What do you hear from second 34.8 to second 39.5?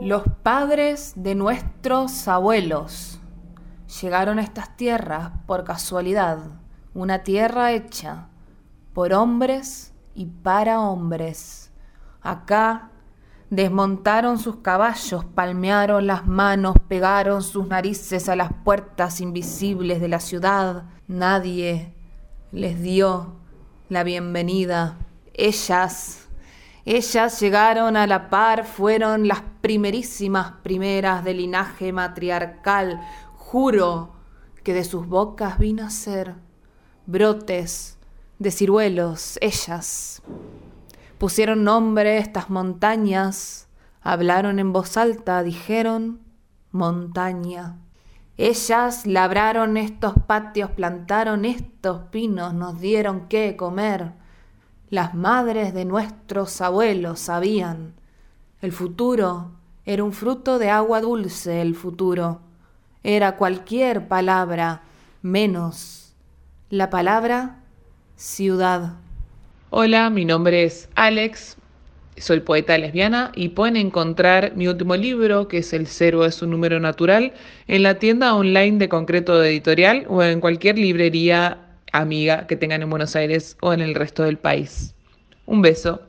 sus bocas vino a ser brotes de ciruelos,